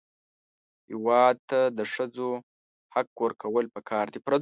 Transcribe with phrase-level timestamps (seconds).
[0.89, 2.29] هېواد ته د ښځو
[2.95, 4.19] حق ورکول پکار دي